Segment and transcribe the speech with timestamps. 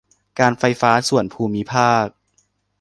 [0.39, 2.05] การไฟฟ้าส่วนภูมิภาค